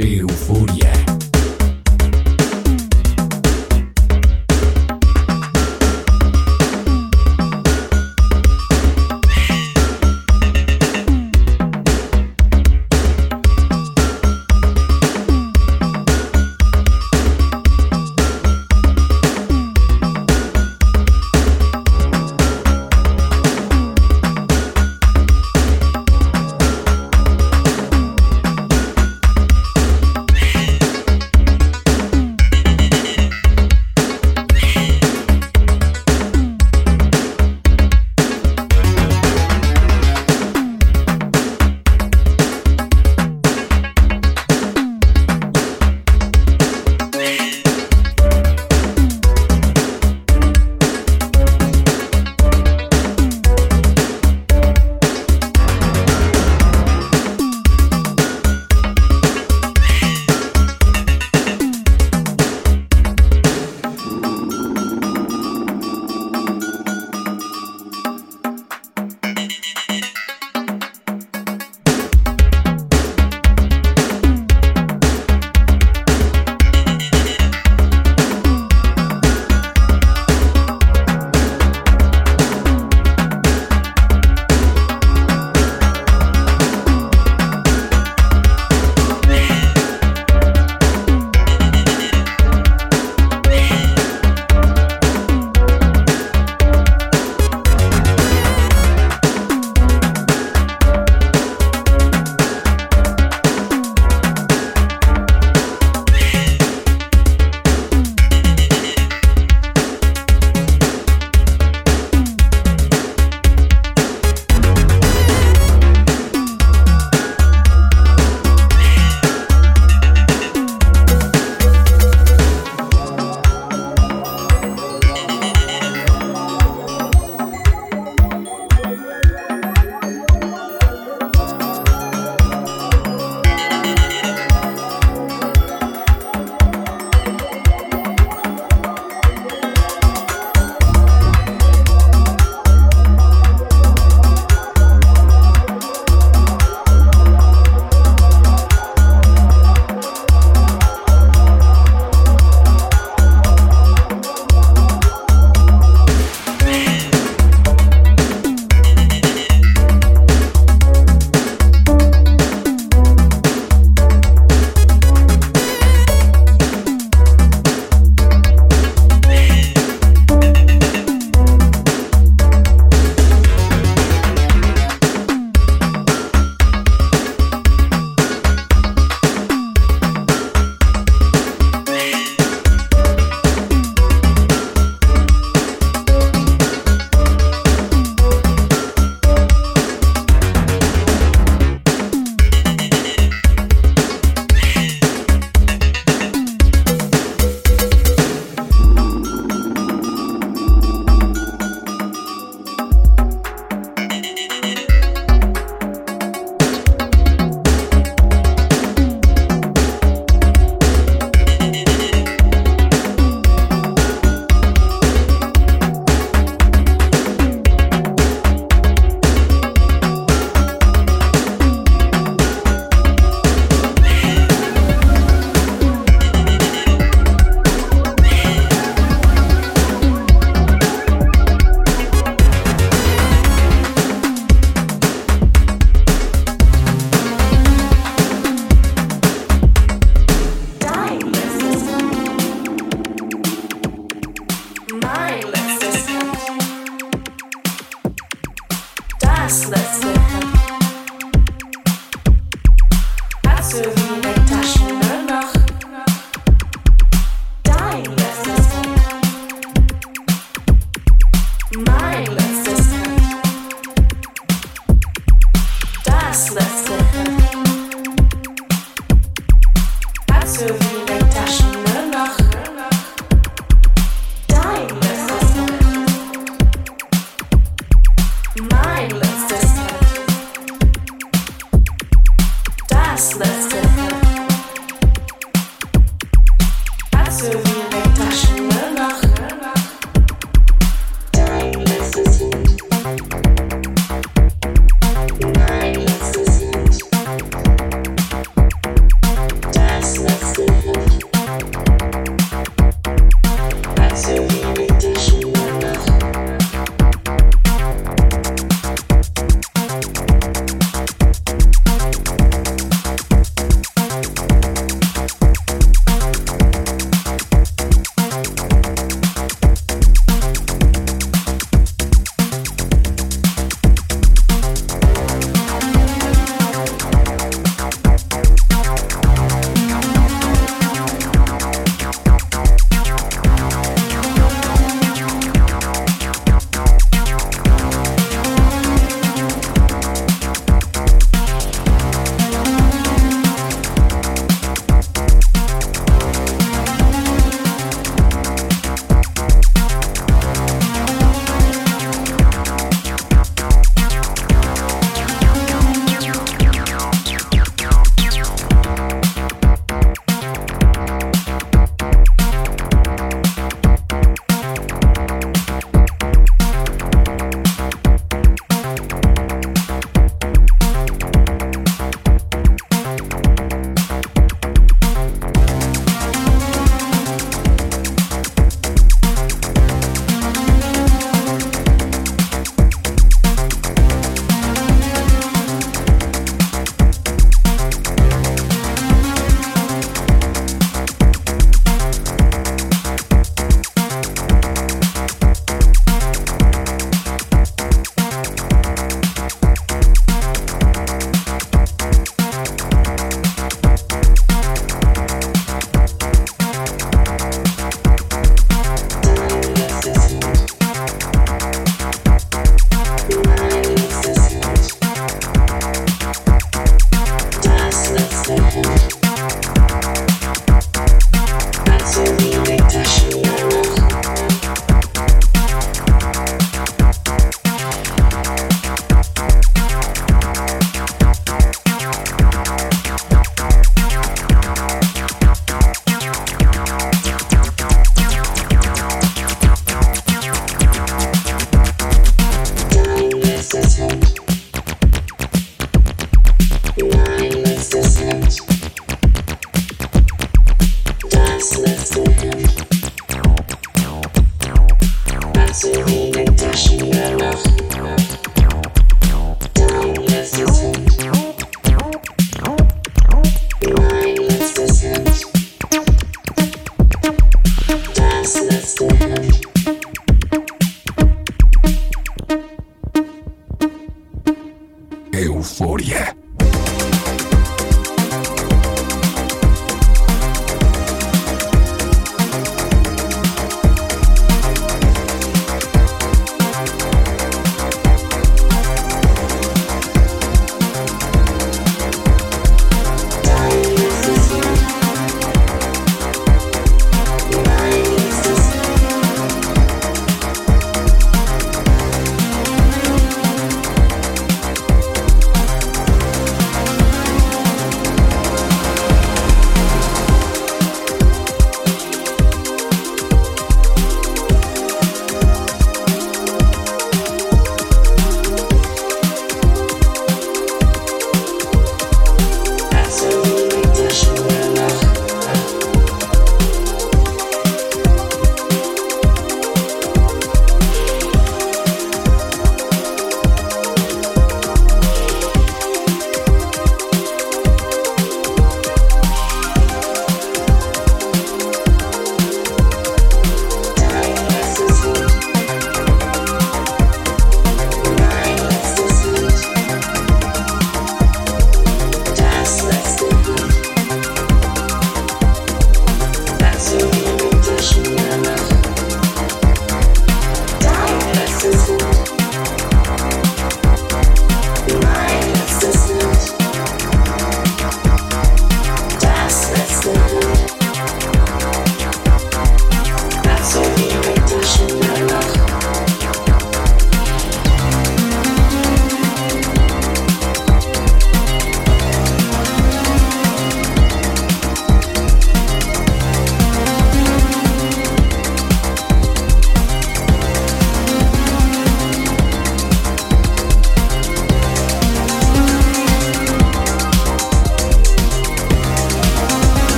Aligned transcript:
Euforia. 0.00 1.13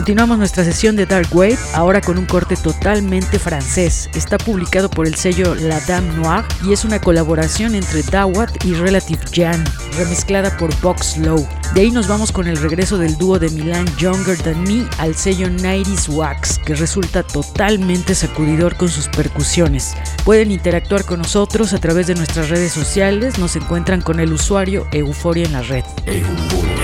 Continuamos 0.00 0.38
nuestra 0.38 0.64
sesión 0.64 0.96
de 0.96 1.04
Dark 1.04 1.28
Wave, 1.30 1.58
ahora 1.74 2.00
con 2.00 2.16
un 2.16 2.24
corte 2.24 2.56
totalmente 2.56 3.38
francés. 3.38 4.08
Está 4.14 4.38
publicado 4.38 4.88
por 4.88 5.06
el 5.06 5.14
sello 5.14 5.54
La 5.54 5.78
Dame 5.80 6.10
Noire 6.14 6.48
y 6.64 6.72
es 6.72 6.86
una 6.86 6.98
colaboración 6.98 7.74
entre 7.74 8.02
Dawat 8.04 8.64
y 8.64 8.72
Relative 8.72 9.20
Jan, 9.30 9.62
remezclada 9.98 10.56
por 10.56 10.74
Box 10.80 11.18
Low. 11.18 11.46
De 11.74 11.82
ahí 11.82 11.90
nos 11.90 12.08
vamos 12.08 12.32
con 12.32 12.48
el 12.48 12.56
regreso 12.56 12.96
del 12.96 13.18
dúo 13.18 13.38
de 13.38 13.50
Milan 13.50 13.84
Younger 13.98 14.38
Than 14.38 14.62
Me 14.62 14.86
al 14.96 15.14
sello 15.16 15.48
90s 15.48 16.08
Wax, 16.08 16.58
que 16.60 16.74
resulta 16.74 17.22
totalmente 17.22 18.14
sacudidor 18.14 18.76
con 18.76 18.88
sus 18.88 19.06
percusiones. 19.08 19.94
Pueden 20.24 20.50
interactuar 20.50 21.04
con 21.04 21.18
nosotros 21.18 21.74
a 21.74 21.78
través 21.78 22.06
de 22.06 22.14
nuestras 22.14 22.48
redes 22.48 22.72
sociales, 22.72 23.38
nos 23.38 23.54
encuentran 23.54 24.00
con 24.00 24.18
el 24.18 24.32
usuario 24.32 24.86
Euforia 24.92 25.44
en 25.44 25.52
la 25.52 25.60
red. 25.60 25.84
drive, 26.06 26.79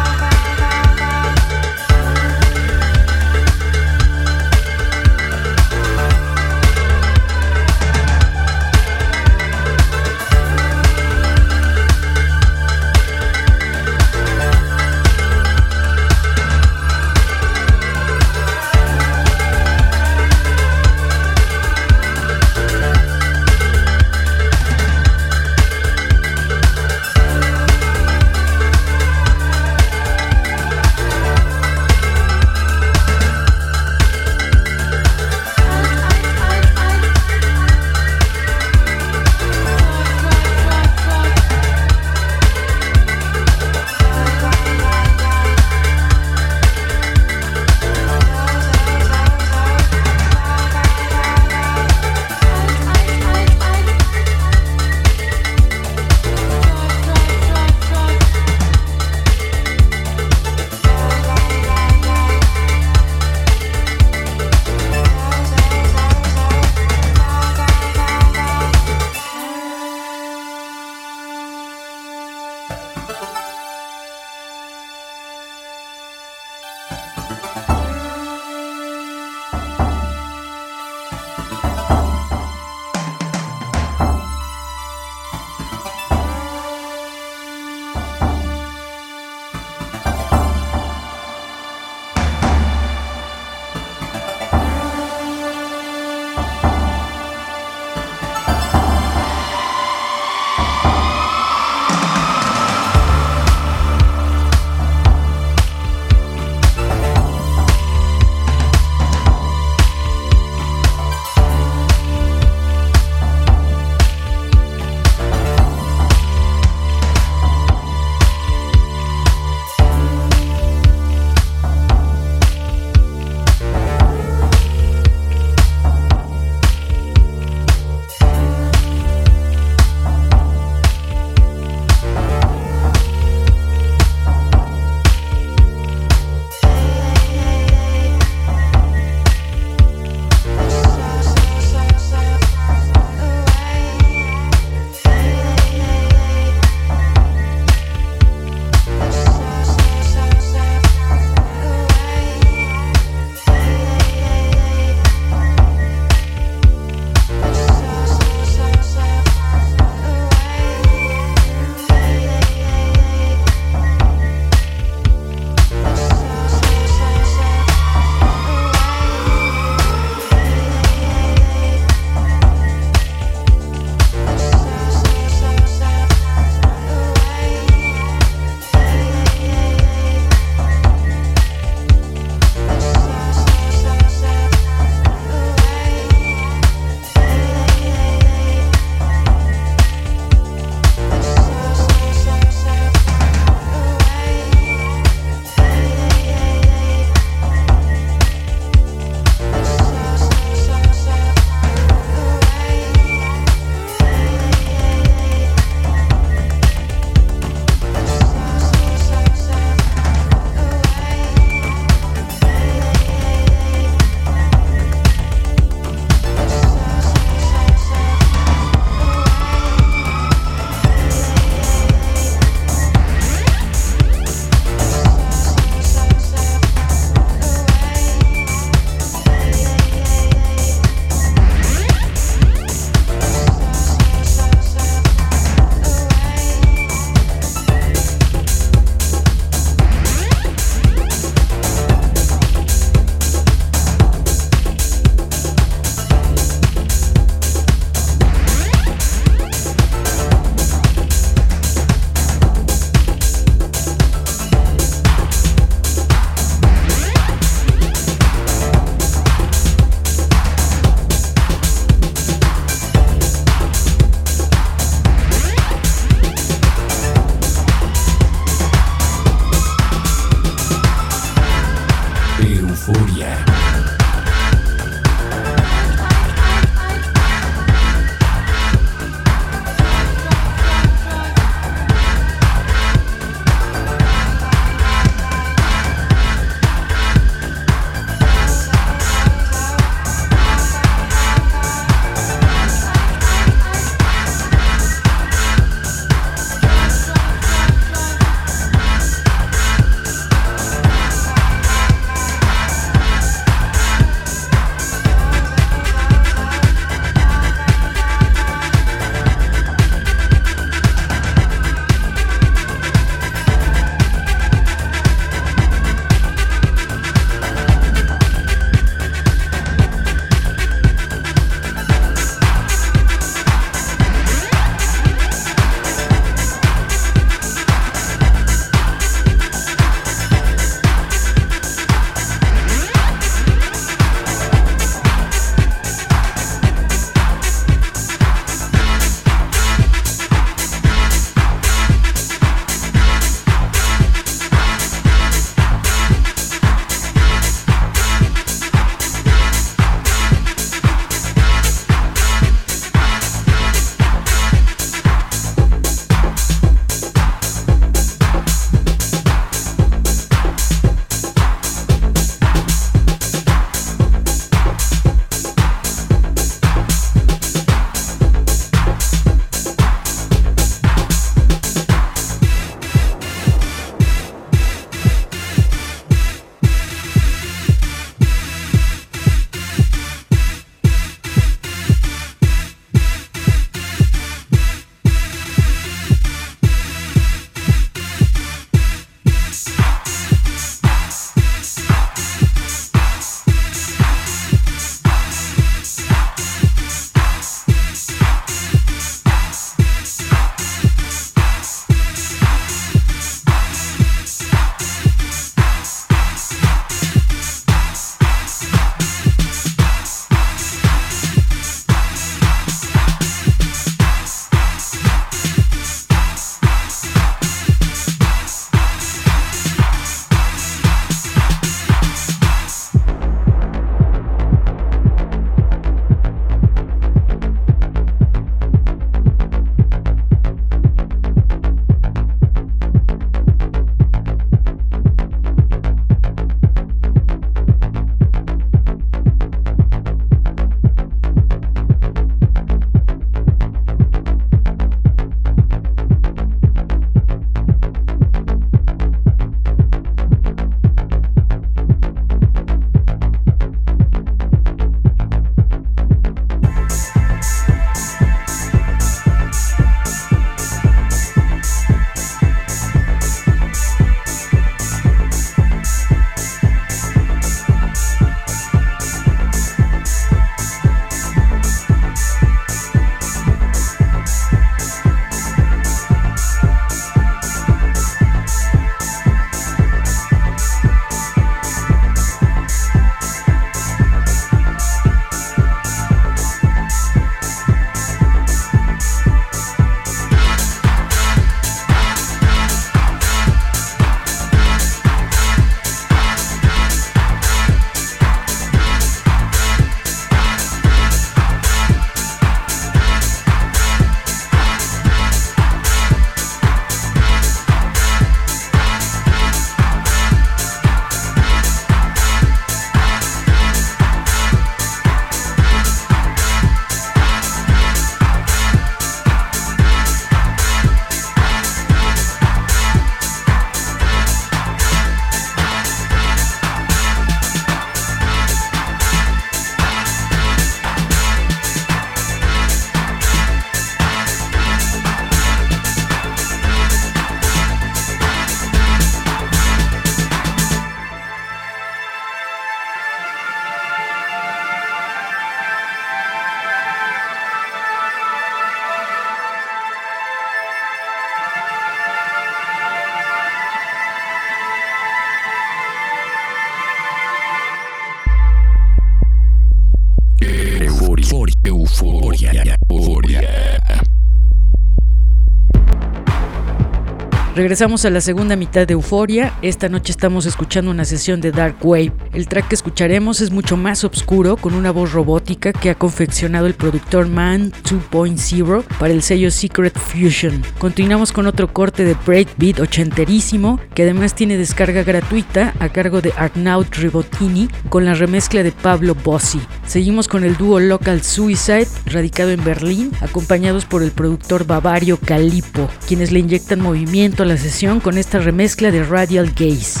Regresamos 567.56 568.04
a 568.04 568.10
la 568.10 568.20
segunda 568.20 568.54
mitad 568.54 568.86
de 568.86 568.92
Euforia. 568.92 569.54
Esta 569.62 569.88
noche 569.88 570.12
estamos 570.12 570.44
escuchando 570.44 570.90
una 570.90 571.06
sesión 571.06 571.40
de 571.40 571.52
Dark 571.52 571.76
Wave. 571.80 572.12
El 572.34 572.48
track 572.48 572.68
que 572.68 572.74
escucharemos 572.74 573.40
es 573.40 573.50
mucho 573.50 573.78
más 573.78 574.04
oscuro, 574.04 574.58
con 574.58 574.74
una 574.74 574.90
voz 574.90 575.12
robótica 575.12 575.72
que 575.72 575.88
ha 575.88 575.94
confeccionado 575.94 576.66
el 576.66 576.74
productor 576.74 577.28
Man 577.28 577.72
2.0 577.82 578.84
para 578.98 579.14
el 579.14 579.22
sello 579.22 579.50
Secret 579.50 579.98
Fusion. 579.98 580.62
Continuamos 580.76 581.32
con 581.32 581.46
otro 581.46 581.72
corte 581.72 582.04
de 582.04 582.14
breakbeat 582.26 582.78
ochenterísimo, 582.78 583.80
que 583.94 584.02
además 584.02 584.34
tiene 584.34 584.58
descarga 584.58 585.02
gratuita 585.02 585.72
a 585.80 585.88
cargo 585.88 586.20
de 586.20 586.34
Arnaud 586.36 586.88
Ribotini 586.90 587.70
con 587.88 588.04
la 588.04 588.12
remezcla 588.12 588.64
de 588.64 588.72
Pablo 588.72 589.14
Bossi. 589.14 589.62
Seguimos 589.86 590.28
con 590.28 590.44
el 590.44 590.58
dúo 590.58 590.78
Local 590.78 591.22
Suicide, 591.22 591.88
radicado 592.04 592.50
en 592.50 592.62
Berlín, 592.62 593.12
acompañados 593.22 593.86
por 593.86 594.02
el 594.02 594.10
productor 594.10 594.66
bavario 594.66 595.16
Calipo, 595.16 595.88
quienes 596.06 596.32
le 596.32 596.40
inyectan 596.40 596.82
movimiento 596.82 597.45
la 597.46 597.56
sesión 597.56 598.00
con 598.00 598.18
esta 598.18 598.38
remezcla 598.38 598.90
de 598.90 599.04
Radial 599.04 599.52
Gaze. 599.54 600.00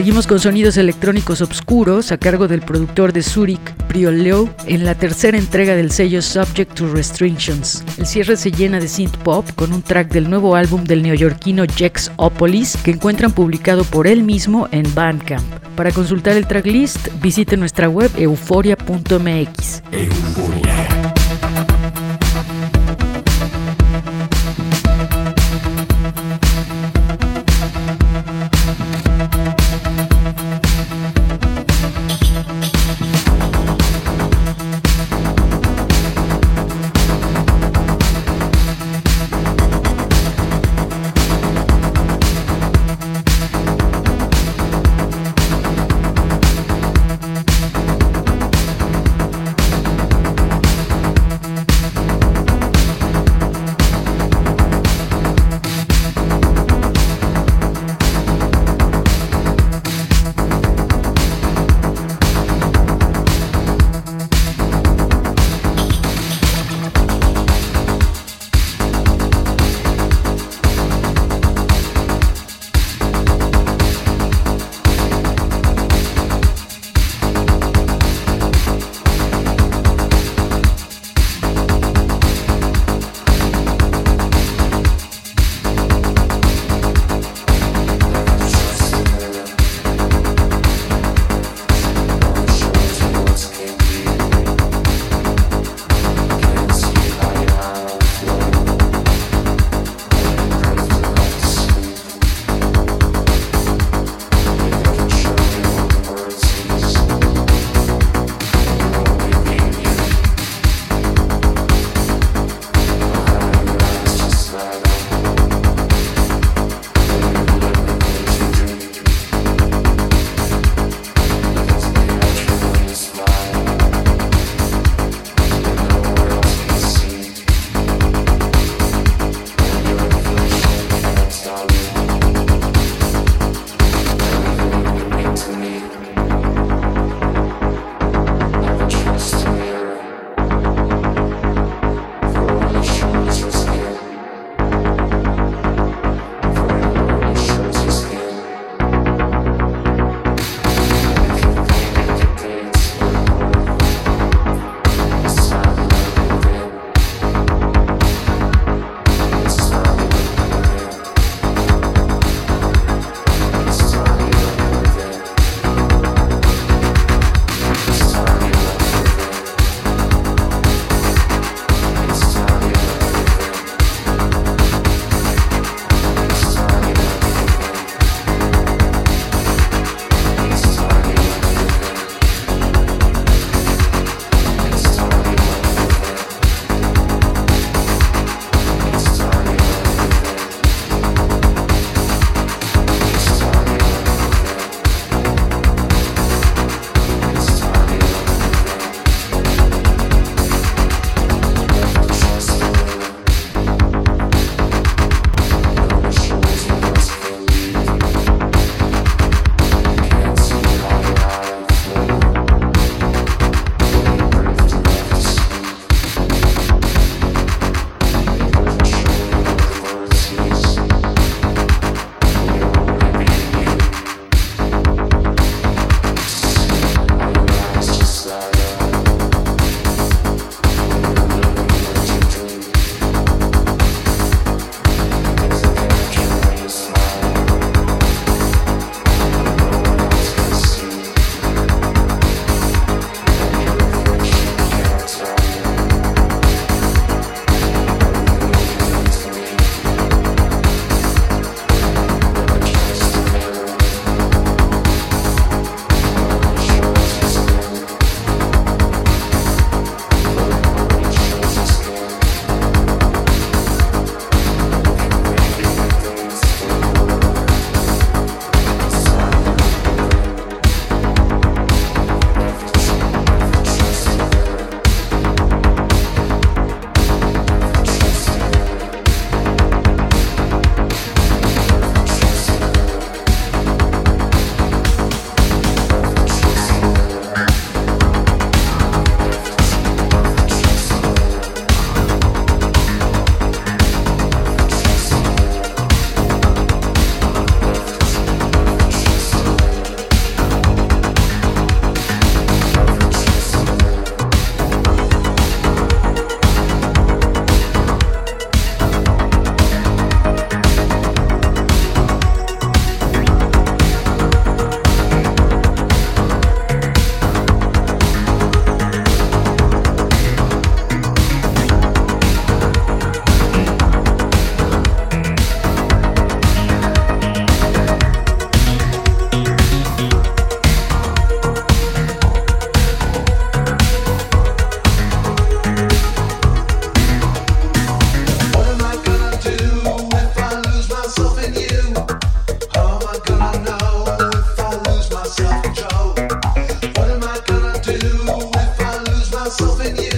Seguimos 0.00 0.26
con 0.26 0.40
sonidos 0.40 0.78
electrónicos 0.78 1.42
oscuros 1.42 2.10
a 2.10 2.16
cargo 2.16 2.48
del 2.48 2.62
productor 2.62 3.12
de 3.12 3.22
Zurich, 3.22 3.60
Prioleo, 3.86 4.48
en 4.64 4.86
la 4.86 4.94
tercera 4.94 5.36
entrega 5.36 5.76
del 5.76 5.90
sello 5.90 6.22
Subject 6.22 6.72
to 6.72 6.90
Restrictions. 6.90 7.84
El 7.98 8.06
cierre 8.06 8.38
se 8.38 8.50
llena 8.50 8.80
de 8.80 8.88
synth 8.88 9.18
pop 9.18 9.46
con 9.56 9.74
un 9.74 9.82
track 9.82 10.10
del 10.10 10.30
nuevo 10.30 10.56
álbum 10.56 10.84
del 10.84 11.02
neoyorquino 11.02 11.64
Jex 11.76 12.12
Opolis 12.16 12.78
que 12.78 12.92
encuentran 12.92 13.32
publicado 13.32 13.84
por 13.84 14.06
él 14.06 14.22
mismo 14.22 14.68
en 14.72 14.86
Bandcamp. 14.94 15.44
Para 15.76 15.92
consultar 15.92 16.34
el 16.38 16.46
tracklist, 16.46 17.08
visite 17.20 17.58
nuestra 17.58 17.90
web 17.90 18.10
euforia.mx. 18.16 19.82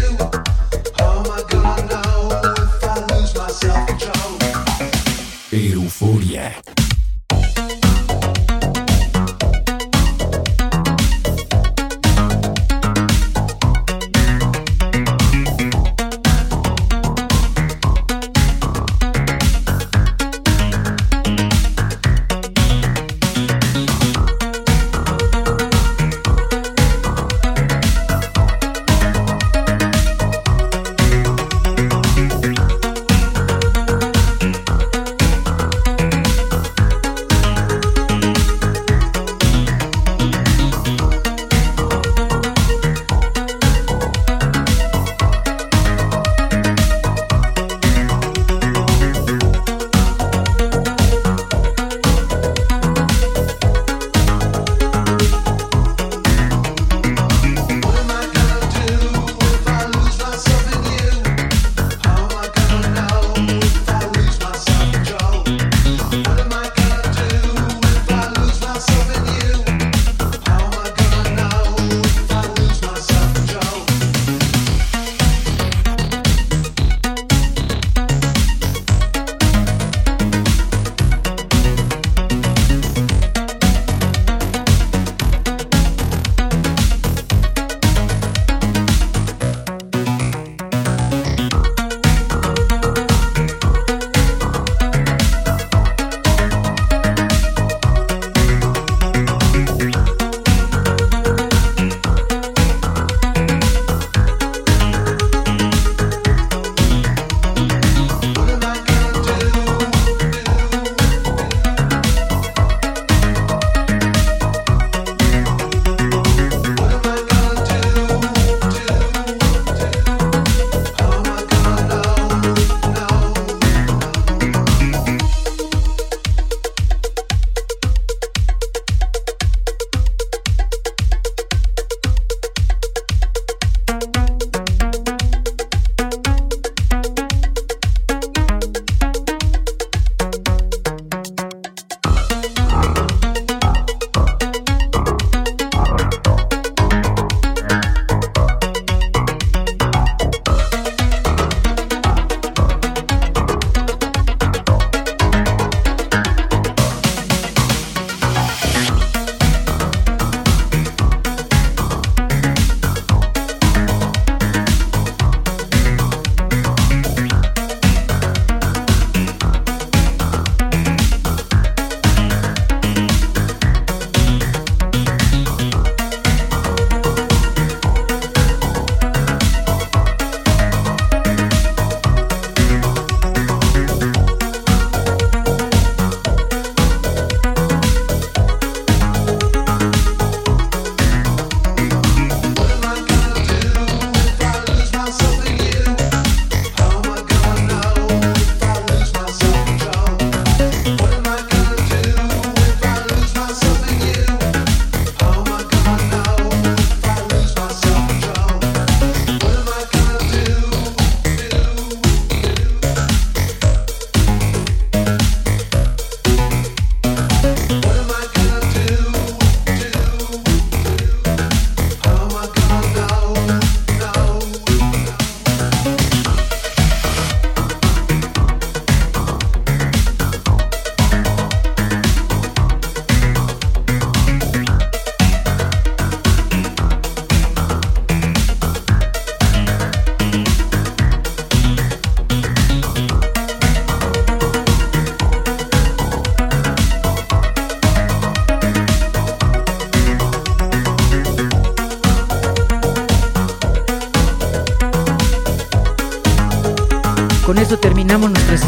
you. 0.03 0.42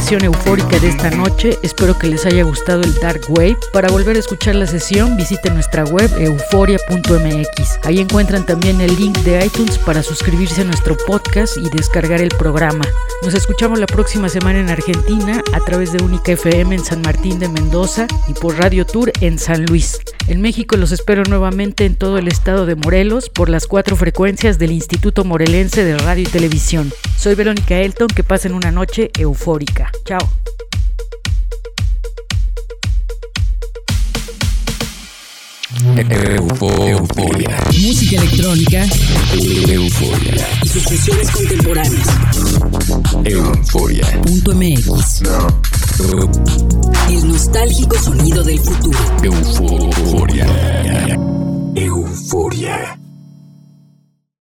Sesión 0.05 0.24
eufórica 0.24 0.78
de 0.80 0.90
esta 0.90 1.11
noche. 1.11 1.59
Espero 1.62 1.98
que 1.98 2.09
les 2.09 2.26
haya 2.26 2.44
gustado 2.44 2.82
el 2.82 2.92
Dark 2.96 3.22
Wave. 3.30 3.57
Para 3.72 3.88
volver 3.88 4.16
a 4.16 4.18
escuchar 4.18 4.55
la 4.55 4.66
sesión, 4.66 5.16
visiten 5.16 5.55
nuestra 5.55 5.84
web 5.84 6.11
euforia.mx. 6.18 7.78
Ahí 7.84 8.00
encuentran 8.00 8.44
también 8.44 8.82
el 8.82 8.94
link 8.96 9.16
de 9.20 9.46
iTunes 9.46 9.78
para 9.78 10.02
suscribirse 10.02 10.61
a 10.61 10.64
nuestro 10.64 10.94
podcast 11.07 11.57
y 11.57 11.70
descargar 11.70 12.20
el 12.20 12.28
programa. 12.28 12.84
Nos 13.22 13.32
escuchamos 13.32 13.78
la 13.78 13.86
próxima 13.86 14.28
semana 14.28 14.61
en 14.61 14.68
Argentina 14.68 15.42
a 15.55 15.61
través 15.61 15.92
de 15.92 16.05
Única 16.05 16.32
FM 16.32 16.74
en 16.74 16.84
San 16.84 17.00
Martín 17.00 17.38
de 17.38 17.48
Mendoza 17.48 18.07
y 18.28 18.34
por 18.34 18.59
Radio 18.59 18.84
Tour 18.84 19.11
en 19.22 19.38
San 19.38 19.64
Luis. 19.64 20.00
En 20.27 20.41
México 20.41 20.77
los 20.77 20.91
espero 20.91 21.22
nuevamente 21.29 21.85
en 21.85 21.97
todo 21.97 22.16
el 22.16 22.29
estado 22.29 22.64
de 22.64 22.77
Morelos 22.77 23.29
por 23.29 23.51
las 23.51 23.66
cuatro 23.66 23.95
frecuencias 23.95 24.59
del 24.59 24.72
Instituto 24.72 25.22
Morelense 25.25 25.85
de 25.85 25.99
Radio 25.99 26.22
y 26.22 26.27
Televisión. 26.27 26.91
Soy 27.18 27.35
Verónica 27.35 27.79
Elton, 27.79 28.09
que 28.09 28.25
pasen 28.25 28.55
una 28.55 28.70
noche 28.70 29.11
eufórica. 29.18 29.93
Chao. 30.07 30.27
Euforia. 35.85 37.57
Música 37.82 38.16
electrónica 38.16 38.87
Euforia. 39.68 40.49
y 40.62 40.68
sus 40.68 40.82
fusiones 40.82 41.30
contemporáneas. 41.30 42.09
Euforia. 43.24 44.22
Punto 44.22 44.55
MX. 44.55 45.22
El 47.11 47.28
nostálgico 47.28 47.99
sonido 47.99 48.43
del 48.43 48.61
futuro. 48.61 48.99
Euforia. 49.22 50.47
Euforia. 51.74 53.03